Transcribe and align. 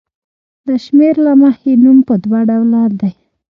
د 0.67 0.69
شمېر 0.85 1.15
له 1.25 1.33
مخې 1.41 1.71
نوم 1.83 1.97
په 2.07 2.13
دوه 2.23 2.39
ډوله 2.49 2.81
دی. 2.99 3.11